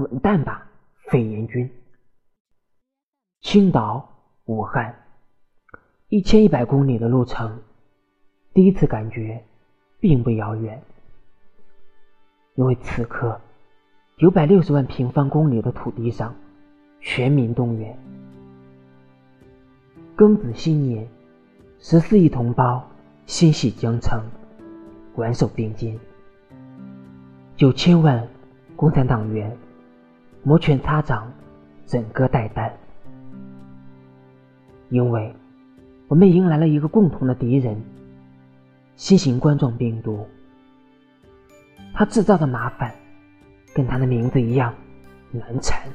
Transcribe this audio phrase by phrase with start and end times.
[0.00, 0.66] 滚蛋吧，
[1.10, 1.70] 肺炎君！
[3.42, 4.08] 青岛、
[4.46, 4.94] 武汉，
[6.08, 7.60] 一千一百公里的路程，
[8.54, 9.44] 第一次感觉
[9.98, 10.82] 并不遥远，
[12.54, 13.38] 因为此刻
[14.16, 16.34] 九百六十万平方公里的土地上，
[17.02, 17.94] 全民动员，
[20.16, 21.06] 庚子新年，
[21.78, 22.82] 十四亿同胞
[23.26, 24.24] 心系江城，
[25.16, 25.94] 挽手并肩，
[27.54, 28.26] 九千万
[28.74, 29.54] 共产党员。
[30.42, 31.30] 摩拳擦掌，
[31.86, 32.72] 整个待旦，
[34.88, 35.34] 因为
[36.08, 37.78] 我们迎来了一个共同的敌人——
[38.96, 40.26] 新型冠状病毒。
[41.92, 42.94] 它制造的麻烦，
[43.74, 44.74] 跟它的名字一样
[45.30, 45.86] 难缠。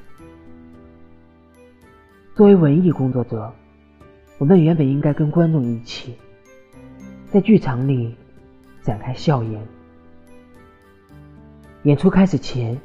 [2.35, 3.51] 作为文艺工作者，
[4.37, 6.15] 我们原本应该跟观众一起，
[7.31, 8.15] 在剧场里
[8.83, 9.67] 展开笑颜。
[11.81, 12.79] 演出开始前。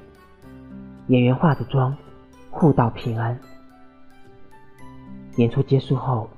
[1.11, 1.97] 演员化着妆，
[2.53, 3.37] 互道平安。
[5.39, 6.31] 演出结束后，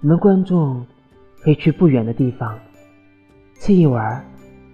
[0.00, 0.86] 我们观众
[1.42, 2.58] 可以去不远的地方
[3.56, 4.24] 吃一碗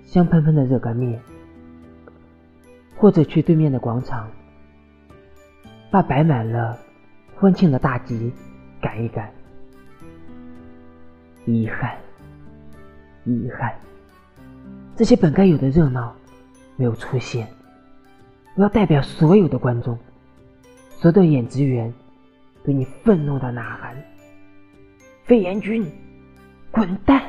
[0.05, 1.21] 香喷喷的热干面，
[2.97, 4.31] 或者去对面的广场
[5.91, 6.79] 把摆满了
[7.35, 8.33] 欢庆的大吉
[8.81, 9.29] 赶一赶。
[11.45, 11.99] 遗憾，
[13.25, 13.75] 遗憾，
[14.95, 16.15] 这些本该有的热闹
[16.77, 17.49] 没有出现。
[18.57, 19.99] 我要代表所有的观众，
[20.97, 21.93] 所有的演职员，
[22.65, 23.95] 对你愤怒的呐喊
[25.25, 25.87] ：“肺炎君，
[26.71, 27.23] 滚蛋！”